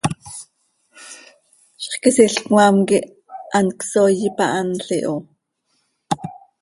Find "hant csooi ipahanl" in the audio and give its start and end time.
3.53-4.87